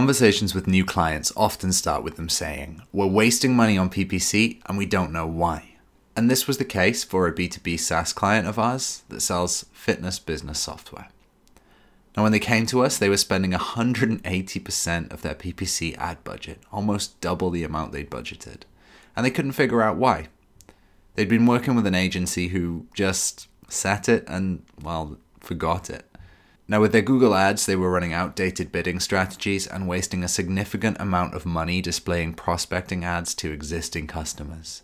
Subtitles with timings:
[0.00, 4.78] Conversations with new clients often start with them saying, We're wasting money on PPC and
[4.78, 5.74] we don't know why.
[6.16, 10.18] And this was the case for a B2B SaaS client of ours that sells fitness
[10.18, 11.10] business software.
[12.16, 16.62] Now, when they came to us, they were spending 180% of their PPC ad budget,
[16.72, 18.62] almost double the amount they'd budgeted.
[19.14, 20.28] And they couldn't figure out why.
[21.14, 26.06] They'd been working with an agency who just set it and, well, forgot it.
[26.70, 30.98] Now, with their Google ads, they were running outdated bidding strategies and wasting a significant
[31.00, 34.82] amount of money displaying prospecting ads to existing customers.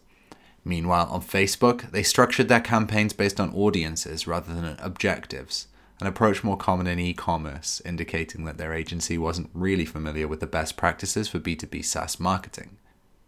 [0.65, 5.69] Meanwhile, on Facebook, they structured their campaigns based on audiences rather than objectives,
[6.01, 10.41] an approach more common in e commerce, indicating that their agency wasn't really familiar with
[10.41, 12.79] the best practices for B2B SaaS marketing.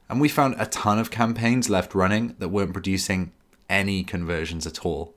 [0.08, 3.30] And we found a ton of campaigns left running that weren't producing
[3.70, 5.14] any conversions at all.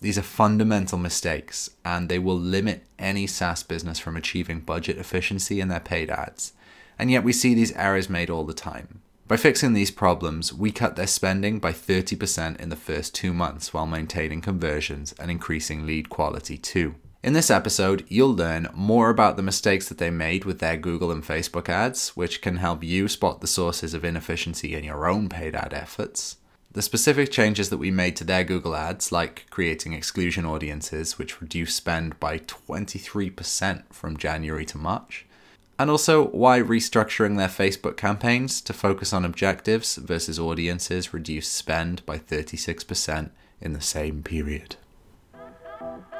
[0.00, 5.60] These are fundamental mistakes, and they will limit any SaaS business from achieving budget efficiency
[5.60, 6.52] in their paid ads.
[6.98, 9.00] And yet, we see these errors made all the time.
[9.26, 13.72] By fixing these problems, we cut their spending by 30% in the first two months
[13.72, 16.94] while maintaining conversions and increasing lead quality too.
[17.22, 21.10] In this episode, you'll learn more about the mistakes that they made with their Google
[21.10, 25.28] and Facebook ads, which can help you spot the sources of inefficiency in your own
[25.28, 26.36] paid ad efforts
[26.76, 31.40] the specific changes that we made to their Google ads, like creating exclusion audiences, which
[31.40, 35.24] reduced spend by 23% from January to March,
[35.78, 42.04] and also why restructuring their Facebook campaigns to focus on objectives versus audiences reduced spend
[42.04, 43.30] by 36%
[43.62, 44.76] in the same period.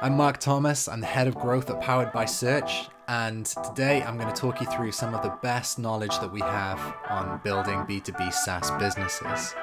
[0.01, 4.17] I'm Marc Thomas, I'm the head of growth at Powered by Search, and today I'm
[4.17, 7.79] going to talk you through some of the best knowledge that we have on building
[7.79, 9.55] B2B SaaS businesses.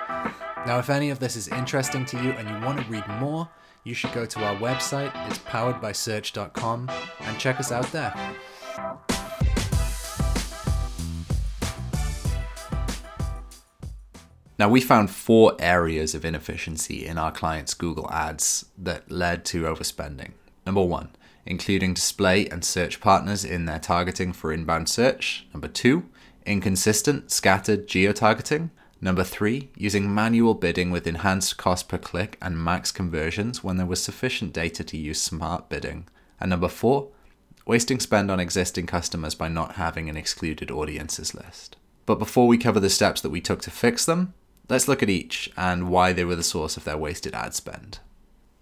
[0.66, 3.48] Now, if any of this is interesting to you and you want to read more,
[3.84, 6.90] you should go to our website, it's poweredbysearch.com,
[7.20, 8.14] and check us out there.
[14.58, 19.64] Now, we found four areas of inefficiency in our clients' Google ads that led to
[19.64, 20.30] overspending.
[20.64, 21.10] Number one,
[21.46, 25.46] including display and search partners in their targeting for inbound search.
[25.52, 26.08] Number two,
[26.46, 28.70] inconsistent, scattered geo targeting.
[29.00, 33.86] Number three, using manual bidding with enhanced cost per click and max conversions when there
[33.86, 36.06] was sufficient data to use smart bidding.
[36.40, 37.08] And number four,
[37.66, 41.76] wasting spend on existing customers by not having an excluded audiences list.
[42.06, 44.34] But before we cover the steps that we took to fix them,
[44.68, 47.98] let's look at each and why they were the source of their wasted ad spend.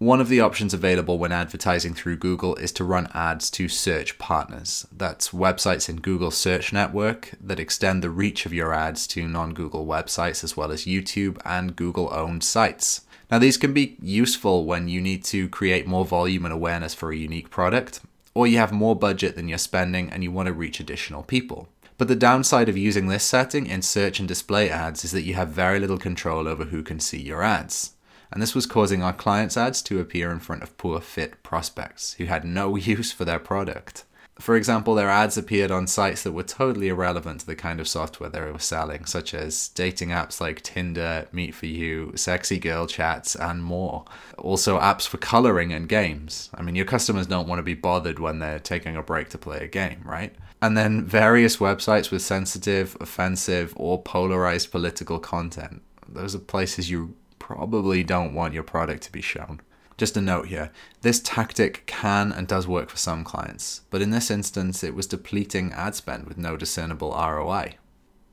[0.03, 4.17] One of the options available when advertising through Google is to run ads to search
[4.17, 4.85] partners.
[4.91, 9.53] That's websites in Google Search Network that extend the reach of your ads to non
[9.53, 13.05] Google websites as well as YouTube and Google owned sites.
[13.31, 17.13] Now, these can be useful when you need to create more volume and awareness for
[17.13, 18.01] a unique product,
[18.33, 21.69] or you have more budget than you're spending and you want to reach additional people.
[21.97, 25.35] But the downside of using this setting in search and display ads is that you
[25.35, 27.92] have very little control over who can see your ads
[28.33, 32.13] and this was causing our clients' ads to appear in front of poor fit prospects
[32.13, 34.05] who had no use for their product.
[34.39, 37.87] For example, their ads appeared on sites that were totally irrelevant to the kind of
[37.87, 42.87] software they were selling, such as dating apps like Tinder, Meet for You, sexy girl
[42.87, 44.05] chats, and more.
[44.39, 46.49] Also, apps for coloring and games.
[46.55, 49.37] I mean, your customers don't want to be bothered when they're taking a break to
[49.37, 50.33] play a game, right?
[50.63, 55.83] And then various websites with sensitive, offensive, or polarized political content.
[56.07, 59.59] Those are places you probably don't want your product to be shown.
[59.97, 60.71] Just a note here
[61.01, 65.07] this tactic can and does work for some clients, but in this instance, it was
[65.07, 67.75] depleting ad spend with no discernible ROI.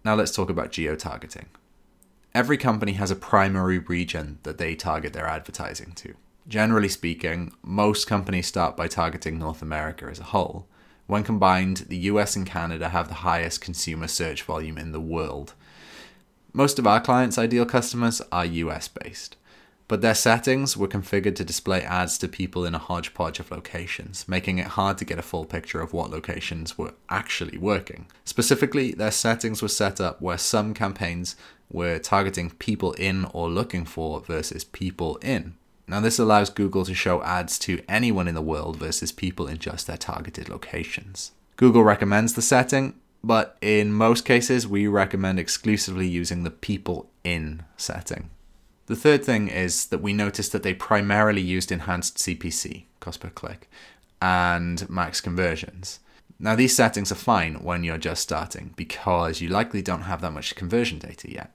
[0.05, 1.47] Now let's talk about geo targeting.
[2.33, 6.15] Every company has a primary region that they target their advertising to.
[6.47, 10.69] Generally speaking, most companies start by targeting North America as a whole.
[11.09, 15.55] When combined, the US and Canada have the highest consumer search volume in the world,
[16.53, 19.37] most of our clients' ideal customers are US based,
[19.89, 24.29] but their settings were configured to display ads to people in a hodgepodge of locations,
[24.29, 28.07] making it hard to get a full picture of what locations were actually working.
[28.25, 31.37] Specifically, their settings were set up where some campaigns
[31.71, 35.57] were targeting people in or looking for versus people in.
[35.89, 39.59] Now, this allows Google to show ads to anyone in the world versus people in
[39.59, 41.33] just their targeted locations.
[41.57, 47.65] Google recommends the setting, but in most cases, we recommend exclusively using the people in
[47.77, 48.31] setting.
[48.87, 53.31] The third thing is that we noticed that they primarily used enhanced CPC, cost per
[53.31, 53.71] click,
[54.21, 56.01] and max conversions.
[56.39, 60.33] Now, these settings are fine when you're just starting because you likely don't have that
[60.33, 61.55] much conversion data yet.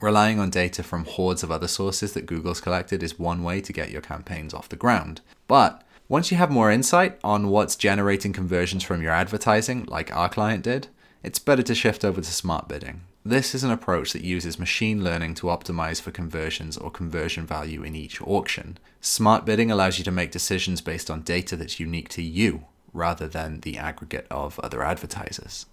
[0.00, 3.72] Relying on data from hordes of other sources that Google's collected is one way to
[3.72, 5.22] get your campaigns off the ground.
[5.48, 10.28] But Once you have more insight on what's generating conversions from your advertising, like our
[10.28, 10.86] client did,
[11.22, 13.02] it's better to shift over to smart bidding.
[13.24, 17.82] This is an approach that uses machine learning to optimize for conversions or conversion value
[17.82, 18.78] in each auction.
[19.00, 23.26] Smart bidding allows you to make decisions based on data that's unique to you rather
[23.26, 25.66] than the aggregate of other advertisers.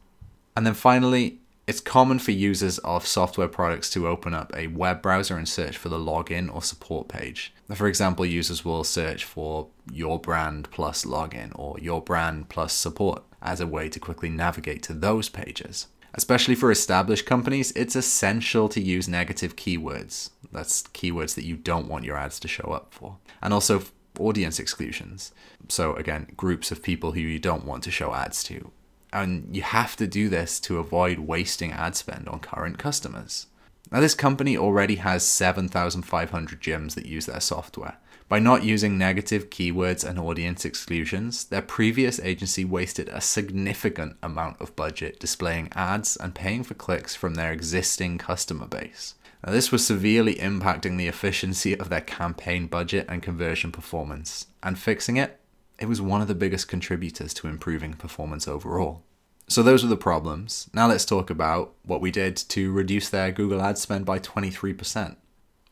[0.57, 5.01] And then finally, it's common for users of software products to open up a web
[5.01, 7.54] browser and search for the login or support page.
[7.74, 13.24] For example, users will search for your brand plus login or your brand plus support
[13.44, 15.88] as a way to quickly navigate to those pages.
[16.16, 20.30] Especially for established companies, it's essential to use negative keywords.
[20.51, 23.18] That's keywords that you don't want your ads to show up for.
[23.42, 23.84] And also
[24.19, 25.31] audience exclusions.
[25.69, 28.72] So, again, groups of people who you don't want to show ads to
[29.13, 33.45] and you have to do this to avoid wasting ad spend on current customers.
[33.92, 37.98] Now, this company already has 7,500 gyms that use their software.
[38.29, 44.59] By not using negative keywords and audience exclusions, their previous agency wasted a significant amount
[44.59, 49.15] of budget displaying ads and paying for clicks from their existing customer base.
[49.45, 54.79] Now, this was severely impacting the efficiency of their campaign budget and conversion performance, and
[54.79, 55.39] fixing it
[55.79, 59.03] it was one of the biggest contributors to improving performance overall.
[59.47, 60.69] So those were the problems.
[60.73, 65.17] Now let's talk about what we did to reduce their Google ad spend by 23%.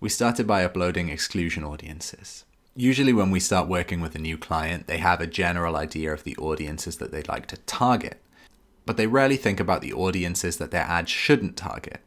[0.02, 2.44] We started by uploading exclusion audiences.
[2.76, 6.24] Usually, when we start working with a new client, they have a general idea of
[6.24, 8.20] the audiences that they'd like to target,
[8.88, 12.02] but they rarely think about the audiences that their ads shouldn't target.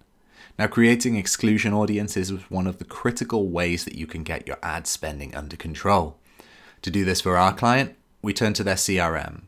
[0.58, 4.58] Now, creating exclusion audiences is one of the critical ways that you can get your
[4.60, 6.18] ad spending under control.
[6.82, 9.42] To do this for our client, we turn to their CRM.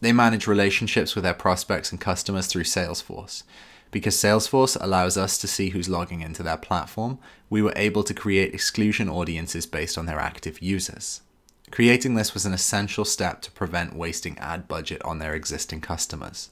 [0.00, 3.44] They manage relationships with their prospects and customers through Salesforce.
[3.90, 7.18] Because Salesforce allows us to see who's logging into their platform,
[7.48, 11.22] we were able to create exclusion audiences based on their active users.
[11.70, 16.50] Creating this was an essential step to prevent wasting ad budget on their existing customers.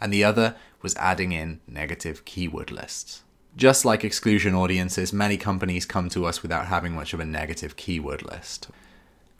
[0.00, 3.22] And the other was adding in negative keyword lists.
[3.56, 7.76] Just like exclusion audiences, many companies come to us without having much of a negative
[7.76, 8.68] keyword list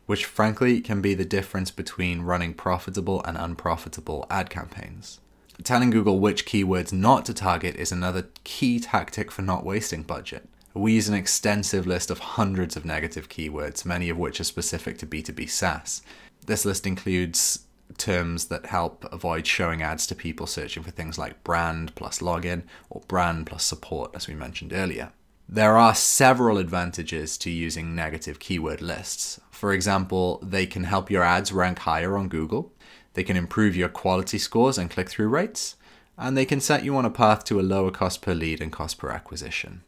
[0.08, 5.20] which frankly can be the difference between running profitable and unprofitable ad campaigns.
[5.64, 10.48] Telling Google which keywords not to target is another key tactic for not wasting budget.
[10.72, 14.98] We use an extensive list of hundreds of negative keywords, many of which are specific
[14.98, 16.02] to B2B SaaS.
[16.46, 17.64] This list includes
[17.96, 22.62] terms that help avoid showing ads to people searching for things like brand plus login
[22.88, 25.10] or brand plus support, as we mentioned earlier.
[25.48, 29.40] There are several advantages to using negative keyword lists.
[29.50, 32.72] For example, they can help your ads rank higher on Google,
[33.18, 35.74] they can improve your quality scores and click through rates,
[36.16, 38.70] and they can set you on a path to a lower cost per lead and
[38.70, 39.82] cost per acquisition.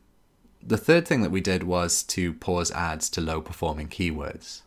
[0.60, 4.62] The third thing that we did was to pause ads to low performing keywords.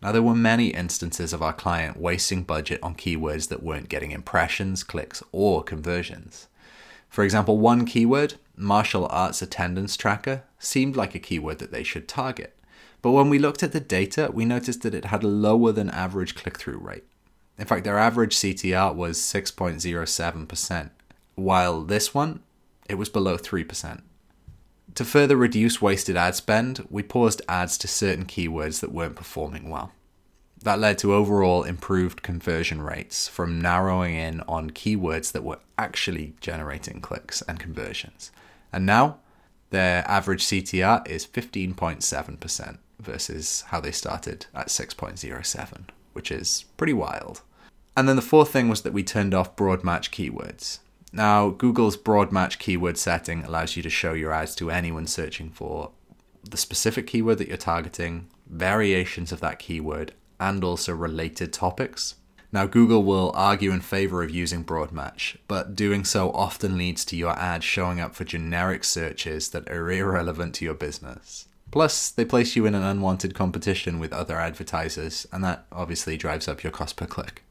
[0.00, 4.12] Now, there were many instances of our client wasting budget on keywords that weren't getting
[4.12, 6.48] impressions, clicks, or conversions.
[7.10, 12.08] For example, one keyword martial arts attendance tracker seemed like a keyword that they should
[12.08, 12.58] target.
[13.02, 15.90] But when we looked at the data, we noticed that it had a lower than
[15.90, 17.04] average click through rate.
[17.58, 20.90] In fact, their average CTR was 6.07%,
[21.34, 22.40] while this one,
[22.88, 24.02] it was below 3%.
[24.94, 29.68] To further reduce wasted ad spend, we paused ads to certain keywords that weren't performing
[29.68, 29.92] well.
[30.62, 36.34] That led to overall improved conversion rates from narrowing in on keywords that were actually
[36.40, 38.32] generating clicks and conversions.
[38.72, 39.18] And now
[39.70, 47.42] their average CTR is 15.7% versus how they started at 6.07, which is pretty wild.
[47.96, 50.80] And then the fourth thing was that we turned off broad match keywords.
[51.12, 55.50] Now, Google's broad match keyword setting allows you to show your ads to anyone searching
[55.50, 55.92] for
[56.44, 62.16] the specific keyword that you're targeting, variations of that keyword, and also related topics.
[62.52, 67.04] Now, Google will argue in favor of using broad match, but doing so often leads
[67.06, 71.48] to your ad showing up for generic searches that are irrelevant to your business.
[71.70, 76.46] Plus, they place you in an unwanted competition with other advertisers, and that obviously drives
[76.46, 77.42] up your cost per click.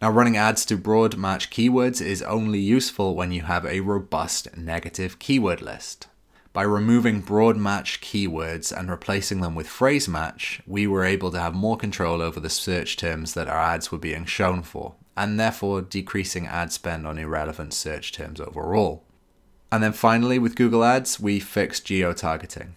[0.00, 4.56] Now, running ads to broad match keywords is only useful when you have a robust
[4.56, 6.06] negative keyword list.
[6.52, 11.40] By removing broad match keywords and replacing them with phrase match, we were able to
[11.40, 15.38] have more control over the search terms that our ads were being shown for, and
[15.38, 19.02] therefore decreasing ad spend on irrelevant search terms overall.
[19.72, 22.76] And then finally, with Google Ads, we fixed geo targeting.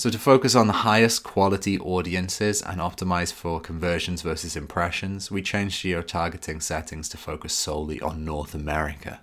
[0.00, 5.42] So, to focus on the highest quality audiences and optimize for conversions versus impressions, we
[5.42, 9.20] changed geo targeting settings to focus solely on North America.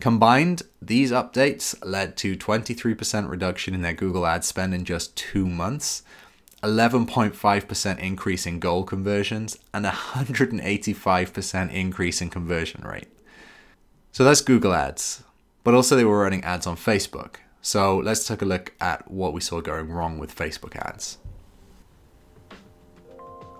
[0.00, 5.46] Combined, these updates led to 23% reduction in their Google ad spend in just two
[5.46, 6.02] months,
[6.64, 13.12] 11.5% increase in goal conversions, and a 185% increase in conversion rate.
[14.10, 15.22] So that's Google Ads.
[15.62, 17.36] But also, they were running ads on Facebook.
[17.64, 21.16] So let's take a look at what we saw going wrong with Facebook ads.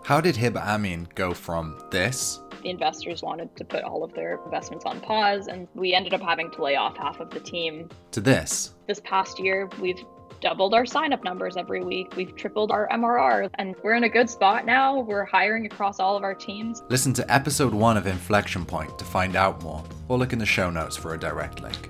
[0.05, 2.39] How did Hib Amin go from this?
[2.63, 6.21] The investors wanted to put all of their investments on pause, and we ended up
[6.21, 7.89] having to lay off half of the team.
[8.11, 8.75] To this?
[8.87, 10.05] This past year, we've
[10.43, 12.15] doubled our sign up numbers every week.
[12.15, 15.01] We've tripled our MRR, and we're in a good spot now.
[15.01, 16.83] We're hiring across all of our teams.
[16.91, 20.45] Listen to episode one of Inflection Point to find out more, or look in the
[20.45, 21.89] show notes for a direct link.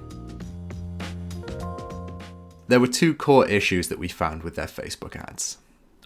[2.67, 5.59] There were two core issues that we found with their Facebook ads.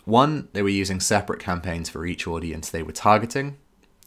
[0.05, 3.59] One, they were using separate campaigns for each audience they were targeting,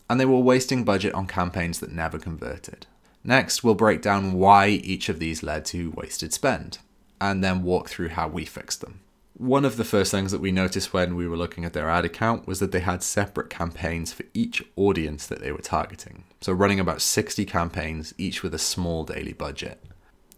[0.09, 2.87] and they were wasting budget on campaigns that never converted.
[3.23, 6.79] Next, we'll break down why each of these led to wasted spend,
[7.21, 9.01] and then walk through how we fixed them.
[9.37, 12.03] One of the first things that we noticed when we were looking at their ad
[12.03, 16.25] account was that they had separate campaigns for each audience that they were targeting.
[16.41, 19.81] So, running about 60 campaigns, each with a small daily budget.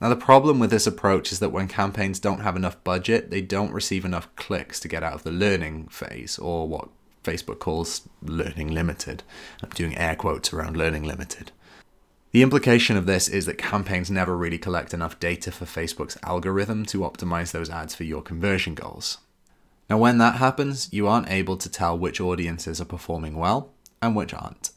[0.03, 3.39] Now, the problem with this approach is that when campaigns don't have enough budget, they
[3.39, 6.89] don't receive enough clicks to get out of the learning phase, or what
[7.23, 9.23] Facebook calls learning limited.
[9.63, 11.53] I'm doing air quotes around learning limited.
[12.31, 16.83] The implication of this is that campaigns never really collect enough data for Facebook's algorithm
[16.87, 19.19] to optimize those ads for your conversion goals.
[19.89, 24.17] Now, when that happens, you aren't able to tell which audiences are performing well and
[24.17, 24.71] which aren't.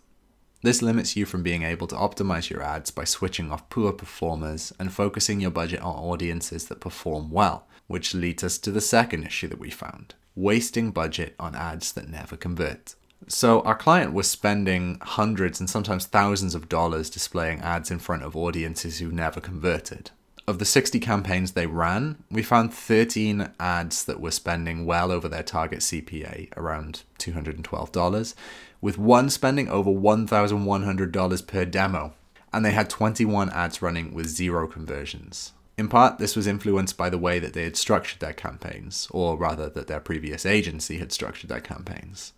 [0.63, 4.73] This limits you from being able to optimize your ads by switching off poor performers
[4.79, 9.25] and focusing your budget on audiences that perform well, which leads us to the second
[9.25, 12.95] issue that we found wasting budget on ads that never convert.
[13.27, 18.23] So, our client was spending hundreds and sometimes thousands of dollars displaying ads in front
[18.23, 20.11] of audiences who never converted.
[20.49, 25.29] Of the 60 campaigns they ran, we found 13 ads that were spending well over
[25.29, 28.35] their target CPA, around $212,
[28.81, 32.15] with one spending over $1,100 per demo,
[32.53, 35.51] and they had 21 ads running with zero conversions.
[35.77, 39.37] In part, this was influenced by the way that they had structured their campaigns, or
[39.37, 42.35] rather, that their previous agency had structured their campaigns.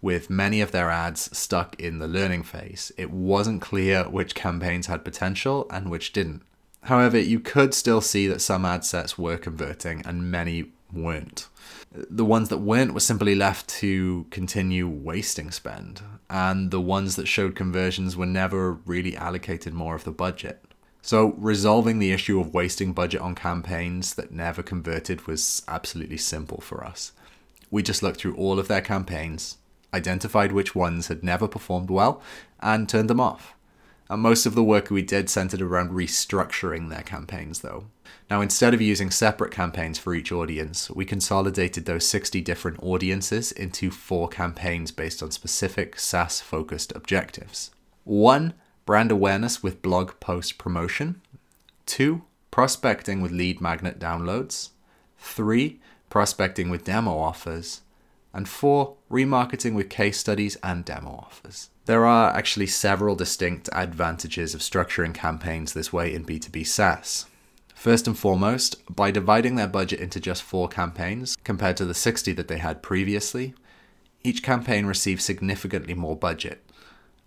[0.00, 4.86] With many of their ads stuck in the learning phase, it wasn't clear which campaigns
[4.86, 6.42] had potential and which didn't.
[6.84, 11.48] However, you could still see that some ad sets were converting and many weren't
[11.92, 17.26] the ones that weren't were simply left to continue wasting spend, and the ones that
[17.26, 20.62] showed conversions were never really allocated more of the budget.
[21.02, 26.60] So, resolving the issue of wasting budget on campaigns that never converted was absolutely simple
[26.60, 27.12] for us.
[27.70, 29.56] We just looked through all of their campaigns,
[29.94, 32.22] identified which ones had never performed well,
[32.60, 33.54] and turned them off.
[34.10, 37.84] And most of the work we did centered around restructuring their campaigns, though.
[38.28, 43.52] Now, instead of using separate campaigns for each audience, we consolidated those 60 different audiences
[43.52, 47.70] into four campaigns based on specific SaaS focused objectives.
[48.02, 51.22] One, brand awareness with blog post promotion.
[51.86, 54.70] Two, prospecting with lead magnet downloads.
[55.18, 57.82] Three, prospecting with demo offers.
[58.34, 61.70] And four, remarketing with case studies and demo offers.
[61.90, 67.26] There are actually several distinct advantages of structuring campaigns this way in B2B SaaS.
[67.74, 72.32] First and foremost, by dividing their budget into just four campaigns compared to the 60
[72.34, 73.54] that they had previously,
[74.22, 76.64] each campaign received significantly more budget,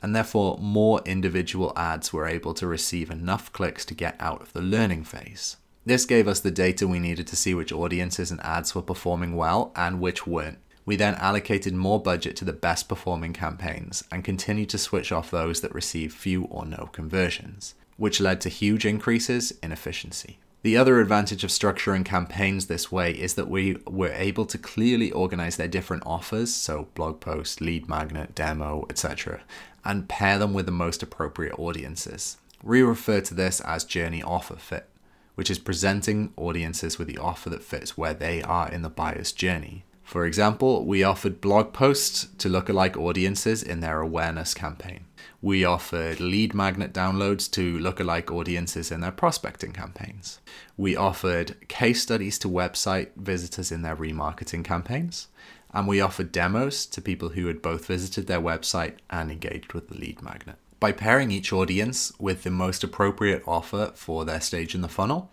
[0.02, 4.54] and therefore more individual ads were able to receive enough clicks to get out of
[4.54, 5.58] the learning phase.
[5.86, 9.36] This gave us the data we needed to see which audiences and ads were performing
[9.36, 10.60] well and which weren't.
[10.86, 15.32] We then allocated more budget to the best performing campaigns and continued to switch off
[15.32, 20.40] those that received few or no conversions, which led to huge increases in efficiency.
[20.64, 25.12] The other advantage of structuring campaigns this way is that we were able to clearly
[25.12, 29.42] organize their different offers, so blog post, lead magnet, demo, etc.,
[29.84, 32.38] and pair them with the most appropriate audiences.
[32.64, 34.88] We refer to this as journey offer fit,
[35.36, 39.34] which is presenting audiences with the offer that fits where they are in the buyer's
[39.34, 39.84] journey.
[40.04, 45.06] For example, we offered blog posts to lookalike audiences in their awareness campaign.
[45.42, 50.40] We offered lead magnet downloads to lookalike audiences in their prospecting campaigns.
[50.78, 55.30] We offered case studies to website visitors in their remarketing campaigns.
[55.74, 59.90] And we offered demos to people who had both visited their website and engaged with
[59.90, 60.58] the lead magnet.
[60.80, 65.32] By pairing each audience with the most appropriate offer for their stage in the funnel,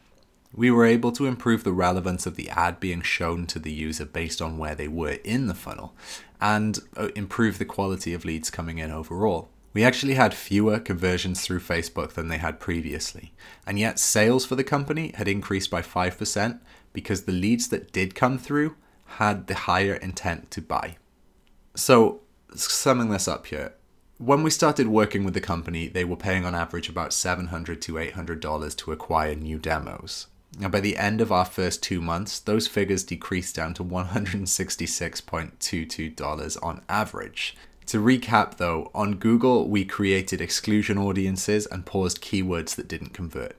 [0.54, 4.04] we were able to improve the relevance of the ad being shown to the user
[4.04, 5.94] based on where they were in the funnel
[6.40, 9.48] and uh, improve the quality of leads coming in overall.
[9.72, 13.32] We actually had fewer conversions through Facebook than they had previously,
[13.64, 16.58] and yet sales for the company had increased by 5%
[16.92, 20.96] because the leads that did come through had the higher intent to buy.
[21.76, 22.22] So,
[22.54, 23.74] summing this up here,
[24.18, 27.92] when we started working with the company, they were paying on average about 700 to
[27.94, 30.26] $800 to acquire new demos.
[30.58, 36.62] Now, by the end of our first two months, those figures decreased down to $166.22
[36.62, 37.56] on average.
[37.86, 43.56] To recap though, on Google, we created exclusion audiences and paused keywords that didn't convert.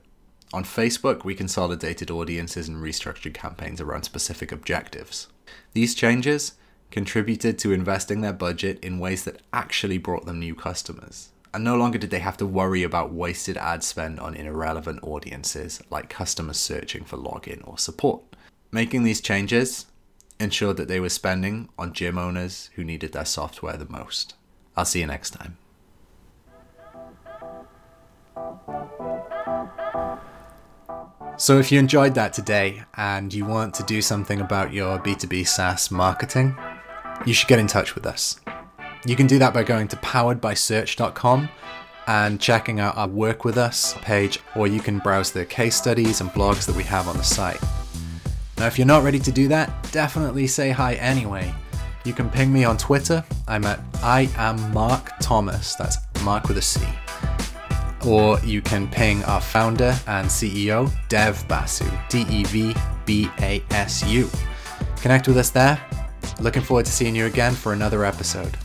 [0.54, 5.28] On Facebook, we consolidated audiences and restructured campaigns around specific objectives.
[5.72, 6.52] These changes
[6.90, 11.30] contributed to investing their budget in ways that actually brought them new customers.
[11.54, 15.82] And no longer did they have to worry about wasted ad spend on irrelevant audiences
[15.90, 18.22] like customers searching for login or support.
[18.70, 19.86] Making these changes
[20.40, 24.34] ensured that they were spending on gym owners who needed their software the most.
[24.76, 25.58] I'll see you next time.
[31.36, 35.46] So, if you enjoyed that today and you want to do something about your B2B
[35.46, 36.56] SaaS marketing,
[37.26, 38.38] you should get in touch with us.
[39.04, 41.48] You can do that by going to poweredbysearch.com
[42.06, 46.20] and checking out our Work With Us page, or you can browse the case studies
[46.20, 47.60] and blogs that we have on the site.
[48.58, 51.52] Now, if you're not ready to do that, definitely say hi anyway.
[52.04, 53.24] You can ping me on Twitter.
[53.48, 55.74] I'm at I am Marc Thomas.
[55.74, 56.80] That's Marc with a C.
[58.06, 63.62] Or you can ping our founder and CEO, Dev Basu, D E V B A
[63.70, 64.28] S U.
[65.00, 65.80] Connect with us there.
[66.40, 68.56] Looking forward to seeing you again for another episode.